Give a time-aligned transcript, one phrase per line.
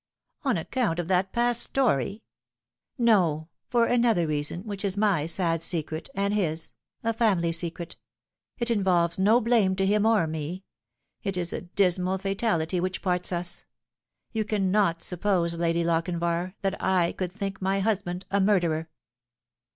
[0.43, 2.23] "On account of that past story
[2.97, 6.71] ?""No, for another reason, which is my sad secret, and his
[7.03, 7.97] a family secret.
[8.57, 10.63] It involves no blame to him or me.
[11.21, 13.65] It is a dismal fatality which parts us.
[14.31, 18.89] You cannot suppose, Lady Lochinvar, that / could think my husband a murderer